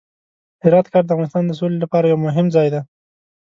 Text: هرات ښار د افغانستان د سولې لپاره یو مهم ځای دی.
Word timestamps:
هرات 0.63 0.85
ښار 0.91 1.03
د 1.05 1.09
افغانستان 1.13 1.43
د 1.47 1.51
سولې 1.59 1.77
لپاره 1.83 2.05
یو 2.11 2.19
مهم 2.27 2.45
ځای 2.55 2.67
دی. 2.73 2.81